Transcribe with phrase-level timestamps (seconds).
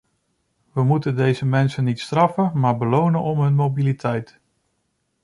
[0.73, 4.39] We moeten deze mensen niet straffen, maar belonen om hun mobiliteit.